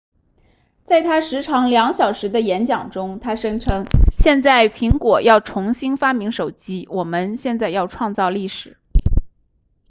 [0.87, 3.85] 在他时长2小时的演讲中他声称
[4.17, 8.79] 现在苹果要重新发明手机我们现在要创造历史